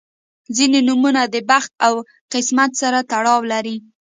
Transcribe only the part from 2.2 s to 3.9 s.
قسمت سره تړاو لري.